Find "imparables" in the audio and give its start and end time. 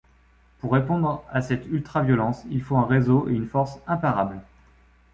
3.85-4.41